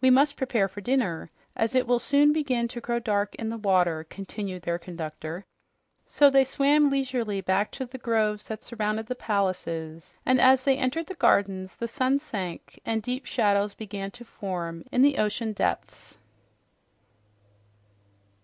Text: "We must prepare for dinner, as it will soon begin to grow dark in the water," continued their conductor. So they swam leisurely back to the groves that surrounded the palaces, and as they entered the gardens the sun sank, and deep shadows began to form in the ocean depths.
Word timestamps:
"We 0.00 0.08
must 0.08 0.36
prepare 0.36 0.68
for 0.68 0.80
dinner, 0.80 1.32
as 1.56 1.74
it 1.74 1.88
will 1.88 1.98
soon 1.98 2.32
begin 2.32 2.68
to 2.68 2.80
grow 2.80 3.00
dark 3.00 3.34
in 3.34 3.48
the 3.48 3.56
water," 3.58 4.04
continued 4.08 4.62
their 4.62 4.78
conductor. 4.78 5.46
So 6.06 6.30
they 6.30 6.44
swam 6.44 6.88
leisurely 6.90 7.40
back 7.40 7.72
to 7.72 7.84
the 7.84 7.98
groves 7.98 8.46
that 8.46 8.62
surrounded 8.62 9.06
the 9.08 9.16
palaces, 9.16 10.14
and 10.24 10.40
as 10.40 10.62
they 10.62 10.76
entered 10.78 11.08
the 11.08 11.14
gardens 11.14 11.74
the 11.74 11.88
sun 11.88 12.20
sank, 12.20 12.78
and 12.86 13.02
deep 13.02 13.26
shadows 13.26 13.74
began 13.74 14.12
to 14.12 14.24
form 14.24 14.84
in 14.92 15.02
the 15.02 15.18
ocean 15.18 15.54
depths. 15.54 16.18